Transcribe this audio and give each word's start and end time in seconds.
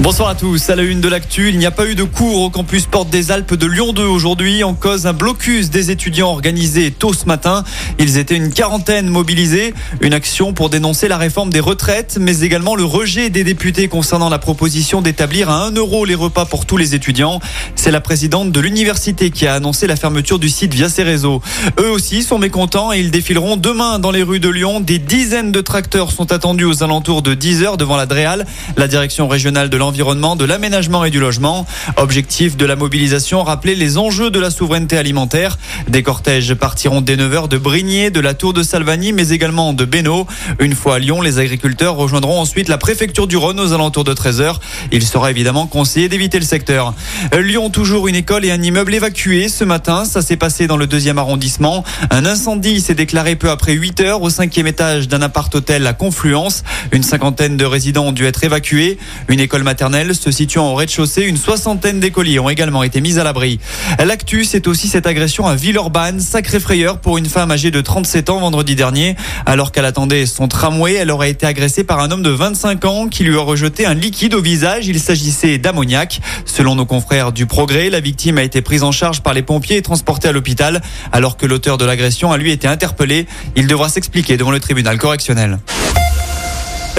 Bonsoir 0.00 0.28
à 0.28 0.34
tous. 0.36 0.70
À 0.70 0.76
la 0.76 0.84
une 0.84 1.00
de 1.00 1.08
l'actu, 1.08 1.48
il 1.48 1.58
n'y 1.58 1.66
a 1.66 1.72
pas 1.72 1.86
eu 1.86 1.96
de 1.96 2.04
cours 2.04 2.42
au 2.42 2.50
campus 2.50 2.86
Porte 2.86 3.10
des 3.10 3.32
Alpes 3.32 3.54
de 3.54 3.66
Lyon 3.66 3.92
2 3.92 4.04
aujourd'hui. 4.04 4.62
En 4.62 4.74
cause, 4.74 5.06
un 5.06 5.12
blocus 5.12 5.70
des 5.70 5.90
étudiants 5.90 6.30
organisé 6.30 6.92
tôt 6.92 7.12
ce 7.12 7.26
matin. 7.26 7.64
Ils 7.98 8.16
étaient 8.16 8.36
une 8.36 8.52
quarantaine 8.52 9.08
mobilisés. 9.08 9.74
Une 10.00 10.14
action 10.14 10.52
pour 10.52 10.70
dénoncer 10.70 11.08
la 11.08 11.16
réforme 11.16 11.50
des 11.50 11.60
retraites, 11.60 12.16
mais 12.20 12.40
également 12.40 12.76
le 12.76 12.84
rejet 12.84 13.28
des 13.28 13.42
députés 13.42 13.88
concernant 13.88 14.28
la 14.28 14.38
proposition 14.38 15.02
d'établir 15.02 15.50
à 15.50 15.66
1 15.66 15.72
euro 15.72 16.04
les 16.04 16.14
repas 16.14 16.44
pour 16.44 16.64
tous 16.64 16.76
les 16.76 16.94
étudiants. 16.94 17.40
C'est 17.74 17.90
la 17.90 18.00
présidente 18.00 18.52
de 18.52 18.60
l'université 18.60 19.30
qui 19.30 19.46
a 19.46 19.54
annoncé 19.54 19.88
la 19.88 19.96
fermeture 19.96 20.38
du 20.38 20.48
site 20.48 20.74
via 20.74 20.88
ses 20.88 21.02
réseaux. 21.02 21.42
Eux 21.80 21.90
aussi 21.90 22.22
sont 22.22 22.38
mécontents 22.38 22.92
et 22.92 23.00
ils 23.00 23.10
défileront 23.10 23.56
demain 23.56 23.98
dans 23.98 24.12
les 24.12 24.22
rues 24.22 24.40
de 24.40 24.48
Lyon. 24.48 24.80
Des 24.80 24.98
dizaines 24.98 25.50
de 25.50 25.60
tracteurs 25.60 26.12
sont 26.12 26.30
attendus 26.30 26.66
aux 26.66 26.84
alentours 26.84 27.22
de 27.22 27.34
10 27.34 27.62
heures 27.64 27.76
devant 27.76 27.96
la 27.96 28.06
DREAL, 28.06 28.46
la 28.76 28.86
direction 28.86 29.26
régionale 29.26 29.70
de 29.70 29.76
l'environnement, 29.78 30.36
de 30.36 30.44
l'aménagement 30.44 31.04
et 31.04 31.10
du 31.10 31.20
logement. 31.20 31.66
Objectif 31.96 32.56
de 32.56 32.66
la 32.66 32.76
mobilisation, 32.76 33.42
rappeler 33.42 33.74
les 33.74 33.98
enjeux 33.98 34.30
de 34.30 34.38
la 34.38 34.50
souveraineté 34.50 34.96
alimentaire. 34.96 35.58
Des 35.88 36.02
cortèges 36.02 36.54
partiront 36.54 37.00
dès 37.00 37.16
9h 37.16 37.48
de 37.48 37.58
Brigné, 37.58 38.10
de 38.10 38.20
la 38.20 38.34
Tour 38.34 38.52
de 38.52 38.62
Salvani, 38.62 39.12
mais 39.12 39.30
également 39.30 39.72
de 39.72 39.84
Bénaud. 39.84 40.26
Une 40.58 40.74
fois 40.74 40.96
à 40.96 40.98
Lyon, 40.98 41.20
les 41.22 41.38
agriculteurs 41.38 41.96
rejoindront 41.96 42.40
ensuite 42.40 42.68
la 42.68 42.78
préfecture 42.78 43.26
du 43.26 43.36
Rhône 43.36 43.60
aux 43.60 43.72
alentours 43.72 44.04
de 44.04 44.14
13h. 44.14 44.56
Il 44.92 45.04
sera 45.04 45.30
évidemment 45.30 45.66
conseillé 45.66 46.08
d'éviter 46.08 46.38
le 46.38 46.44
secteur. 46.44 46.94
Lyon, 47.38 47.70
toujours 47.70 48.08
une 48.08 48.16
école 48.16 48.44
et 48.44 48.50
un 48.50 48.62
immeuble 48.62 48.94
évacués 48.94 49.48
ce 49.48 49.64
matin. 49.64 50.04
Ça 50.04 50.22
s'est 50.22 50.36
passé 50.36 50.66
dans 50.66 50.76
le 50.76 50.86
deuxième 50.86 51.18
arrondissement. 51.18 51.84
Un 52.10 52.26
incendie 52.26 52.80
s'est 52.80 52.94
déclaré 52.94 53.36
peu 53.36 53.50
après 53.50 53.72
8 53.72 54.00
heures 54.00 54.22
au 54.22 54.30
cinquième 54.30 54.66
étage 54.66 55.08
d'un 55.08 55.22
appart-hôtel 55.22 55.86
à 55.86 55.92
Confluence. 55.92 56.64
Une 56.92 57.02
cinquantaine 57.02 57.56
de 57.56 57.64
résidents 57.64 58.06
ont 58.06 58.12
dû 58.12 58.26
être 58.26 58.44
évacués. 58.44 58.98
Une 59.28 59.40
école 59.40 59.57
maternelle 59.62 60.14
se 60.14 60.30
situant 60.30 60.70
au 60.70 60.74
rez-de-chaussée, 60.74 61.22
une 61.22 61.36
soixantaine 61.36 62.00
d'écoliers 62.00 62.38
ont 62.38 62.48
également 62.48 62.82
été 62.82 63.00
mis 63.00 63.18
à 63.18 63.24
l'abri. 63.24 63.58
L'actu, 64.04 64.44
c'est 64.44 64.66
aussi 64.66 64.88
cette 64.88 65.06
agression 65.06 65.46
à 65.46 65.54
Villeurbanne, 65.54 66.20
sacré 66.20 66.60
frayeur 66.60 66.98
pour 66.98 67.18
une 67.18 67.26
femme 67.26 67.50
âgée 67.50 67.70
de 67.70 67.80
37 67.80 68.30
ans 68.30 68.40
vendredi 68.40 68.74
dernier. 68.74 69.16
Alors 69.46 69.72
qu'elle 69.72 69.84
attendait 69.84 70.26
son 70.26 70.48
tramway, 70.48 70.94
elle 70.94 71.10
aurait 71.10 71.30
été 71.30 71.46
agressée 71.46 71.84
par 71.84 72.00
un 72.00 72.10
homme 72.10 72.22
de 72.22 72.30
25 72.30 72.84
ans 72.84 73.08
qui 73.08 73.24
lui 73.24 73.36
a 73.36 73.40
rejeté 73.40 73.86
un 73.86 73.94
liquide 73.94 74.34
au 74.34 74.42
visage. 74.42 74.86
Il 74.86 75.00
s'agissait 75.00 75.58
d'ammoniac. 75.58 76.20
Selon 76.44 76.74
nos 76.74 76.86
confrères 76.86 77.32
du 77.32 77.46
Progrès, 77.46 77.90
la 77.90 78.00
victime 78.00 78.38
a 78.38 78.42
été 78.42 78.62
prise 78.62 78.82
en 78.82 78.92
charge 78.92 79.22
par 79.22 79.34
les 79.34 79.42
pompiers 79.42 79.76
et 79.76 79.82
transportée 79.82 80.28
à 80.28 80.32
l'hôpital, 80.32 80.82
alors 81.12 81.36
que 81.36 81.46
l'auteur 81.46 81.78
de 81.78 81.84
l'agression 81.84 82.32
a 82.32 82.36
lui 82.36 82.52
été 82.52 82.68
interpellé. 82.68 83.26
Il 83.56 83.66
devra 83.66 83.88
s'expliquer 83.88 84.36
devant 84.36 84.50
le 84.50 84.60
tribunal 84.60 84.98
correctionnel. 84.98 85.58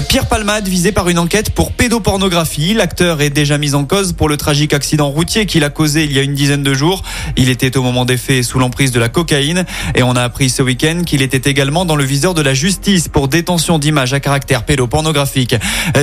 Pierre 0.00 0.26
Palmade 0.26 0.66
visé 0.66 0.90
par 0.90 1.08
une 1.08 1.20
enquête 1.20 1.50
pour 1.50 1.70
pédopornographie. 1.70 2.74
L'acteur 2.74 3.20
est 3.20 3.30
déjà 3.30 3.58
mis 3.58 3.76
en 3.76 3.84
cause 3.84 4.12
pour 4.12 4.28
le 4.28 4.36
tragique 4.36 4.74
accident 4.74 5.08
routier 5.08 5.46
qu'il 5.46 5.62
a 5.62 5.70
causé 5.70 6.02
il 6.02 6.12
y 6.12 6.18
a 6.18 6.22
une 6.22 6.34
dizaine 6.34 6.64
de 6.64 6.74
jours. 6.74 7.04
Il 7.36 7.48
était 7.48 7.76
au 7.76 7.82
moment 7.82 8.04
des 8.04 8.16
faits 8.16 8.42
sous 8.42 8.58
l'emprise 8.58 8.90
de 8.90 8.98
la 8.98 9.08
cocaïne 9.08 9.64
et 9.94 10.02
on 10.02 10.16
a 10.16 10.22
appris 10.22 10.50
ce 10.50 10.62
week-end 10.62 11.02
qu'il 11.06 11.22
était 11.22 11.48
également 11.48 11.84
dans 11.84 11.94
le 11.94 12.02
viseur 12.02 12.34
de 12.34 12.42
la 12.42 12.54
justice 12.54 13.06
pour 13.06 13.28
détention 13.28 13.78
d'images 13.78 14.12
à 14.12 14.18
caractère 14.18 14.64
pédopornographique. 14.64 15.54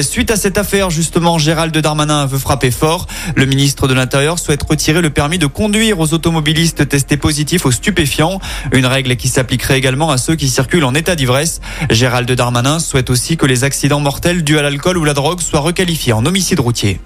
Suite 0.02 0.32
à 0.32 0.38
cette 0.38 0.58
affaire, 0.58 0.90
justement, 0.90 1.38
Gérald 1.38 1.78
Darmanin 1.78 2.26
veut 2.28 2.40
frapper 2.40 2.72
fort. 2.72 3.08
Le 3.36 3.46
ministre 3.46 3.90
de 3.90 3.94
l'Intérieur 3.94 4.40
souhaite 4.40 4.64
retirer 4.64 5.02
le 5.02 5.10
permis 5.10 5.38
de 5.38 5.48
conduire 5.48 6.00
aux 6.00 6.14
automobilistes 6.14 6.88
testés 6.88 7.18
positifs 7.18 7.66
aux 7.66 7.72
stupéfiants. 7.72 8.40
Une 8.72 8.86
règle 8.86 9.18
qui 9.18 9.28
s'appliquerait 9.28 9.78
également 9.78 10.12
à 10.12 10.18
ceux 10.18 10.36
qui 10.36 10.48
circulent 10.48 10.86
en 10.86 10.96
état 10.96 11.18
d'ivresse. 11.18 11.60
Gérald 11.90 12.32
Darmanin 12.32 12.80
souhaite 12.80 13.10
aussi 13.10 13.36
que 13.36 13.46
les 13.46 13.66
accidents 13.66 13.81
mortels 13.90 14.44
dus 14.44 14.58
à 14.58 14.62
l'alcool 14.62 14.98
ou 14.98 15.06
la 15.06 15.14
drogue 15.14 15.42
soient 15.42 15.60
requalifiés 15.60 16.14
en 16.14 16.26
homicide 16.26 16.60
routier. 16.60 17.00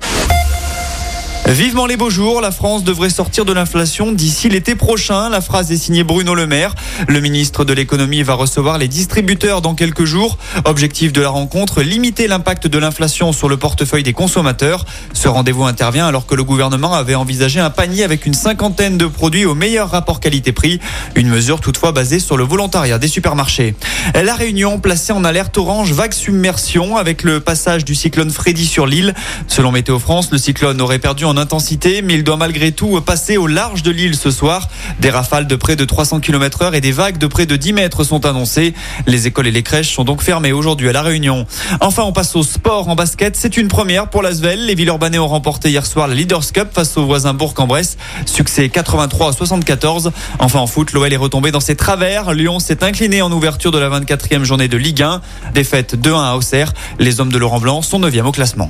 Vivement 1.48 1.86
les 1.86 1.96
beaux 1.96 2.10
jours, 2.10 2.42
la 2.42 2.50
France 2.50 2.84
devrait 2.84 3.12
sortir 3.12 3.46
de 3.46 3.54
l'inflation 3.54 4.12
d'ici 4.12 4.50
l'été 4.50 4.74
prochain. 4.74 5.30
La 5.30 5.42
phrase 5.42 5.72
est 5.72 5.78
signée 5.78 6.04
Bruno 6.04 6.34
Le 6.34 6.48
Maire. 6.48 6.74
Le 7.08 7.20
ministre 7.20 7.64
de 7.64 7.72
l'économie 7.72 8.24
va 8.24 8.34
recevoir 8.34 8.80
les 8.80 8.88
distributeurs 8.88 9.62
dans 9.62 9.76
quelques 9.76 10.06
jours. 10.06 10.40
Objectif 10.66 11.14
de 11.14 11.22
la 11.22 11.30
rencontre, 11.30 11.84
limiter 11.84 12.28
l'impact 12.28 12.66
de 12.66 12.80
l'inflation 12.80 13.32
sur 13.32 13.48
le 13.48 13.58
portefeuille 13.58 14.02
des 14.02 14.12
consommateurs. 14.12 14.86
Ce 15.14 15.28
rendez-vous 15.28 15.66
intervient 15.66 16.08
alors 16.08 16.26
que 16.26 16.34
le 16.34 16.44
gouvernement 16.44 16.96
avait 16.96 17.14
envisagé 17.14 17.60
un 17.60 17.70
panier 17.70 18.04
avec 18.04 18.26
une 18.26 18.34
cinquantaine 18.34 18.98
de 18.98 19.06
produits 19.06 19.46
au 19.46 19.54
meilleur 19.54 19.92
rapport 19.92 20.22
qualité-prix. 20.22 20.80
Une 21.14 21.30
mesure 21.30 21.62
toutefois 21.62 21.92
basée 21.92 22.20
sur 22.20 22.38
le 22.38 22.44
volontariat 22.44 22.98
des 22.98 23.08
supermarchés. 23.08 23.76
La 24.16 24.34
Réunion 24.34 24.80
placée 24.80 25.14
en 25.14 25.24
alerte 25.24 25.60
orange 25.60 25.94
vague 25.94 26.14
submersion 26.14 26.98
avec 26.98 27.22
le 27.22 27.40
passage 27.40 27.86
du 27.86 27.94
cyclone 27.94 28.32
Freddy 28.32 28.66
sur 28.66 28.88
l'île. 28.88 29.14
Selon 29.48 29.72
Météo 29.72 30.00
France, 30.00 30.32
le 30.32 30.40
cyclone 30.40 30.82
aurait 30.82 30.98
perdu 30.98 31.24
en 31.24 31.35
intensité, 31.38 32.02
mais 32.02 32.16
il 32.16 32.24
doit 32.24 32.38
malgré 32.38 32.72
tout 32.72 33.00
passer 33.02 33.38
au 33.38 33.48
large 33.48 33.84
de 33.84 33.92
l'île 33.92 34.16
ce 34.16 34.32
soir. 34.32 34.70
Des 35.00 35.10
rafales 35.10 35.48
de 35.48 35.56
près 35.56 35.76
de 35.76 35.86
300 35.86 36.20
km 36.20 36.62
heure 36.64 36.76
et 36.76 36.82
des 36.82 36.92
vagues 36.92 37.18
de 37.18 37.28
près 37.28 37.46
de 37.46 37.56
10 37.56 37.74
mètres 37.74 38.04
sont 38.04 38.26
annoncées. 38.26 38.74
Les 39.08 39.28
écoles 39.28 39.48
et 39.48 39.52
les 39.52 39.64
crèches 39.64 39.94
sont 39.94 40.04
donc 40.04 40.22
fermées 40.22 40.52
aujourd'hui 40.52 40.90
à 40.90 40.92
La 40.92 41.02
Réunion. 41.02 41.46
Enfin, 41.82 42.04
on 42.04 42.14
passe 42.14 42.36
au 42.36 42.44
sport 42.44 42.90
en 42.90 42.96
basket. 42.96 43.36
C'est 43.36 43.58
une 43.58 43.68
première 43.68 44.10
pour 44.10 44.22
l'Asvel. 44.22 44.66
Les 44.66 44.76
Villeurbanais 44.76 45.20
ont 45.20 45.28
remporté 45.28 45.70
hier 45.70 45.86
soir 45.86 46.08
la 46.08 46.16
Leaders 46.16 46.52
Cup 46.54 46.70
face 46.74 46.98
au 46.98 47.06
voisin 47.06 47.34
Bourg-en-Bresse. 47.34 47.98
Succès 48.26 48.70
83 48.70 49.30
à 49.30 49.34
74. 49.34 50.12
Enfin, 50.40 50.60
en 50.60 50.68
foot, 50.68 50.92
l'OL 50.94 51.12
est 51.12 51.18
retombé 51.18 51.52
dans 51.52 51.60
ses 51.60 51.76
travers. 51.76 52.34
Lyon 52.34 52.60
s'est 52.60 52.84
incliné 52.84 53.22
en 53.22 53.32
ouverture 53.32 53.72
de 53.72 53.80
la 53.80 53.90
24e 53.90 54.44
journée 54.44 54.68
de 54.68 54.78
Ligue 54.78 55.02
1. 55.02 55.22
Défaite 55.54 55.96
2-1 55.96 56.32
à 56.32 56.36
Auxerre. 56.36 56.74
Les 57.00 57.20
hommes 57.20 57.32
de 57.32 57.38
Laurent 57.38 57.60
Blanc 57.60 57.82
sont 57.82 58.00
9e 58.00 58.24
au 58.24 58.32
classement. 58.32 58.70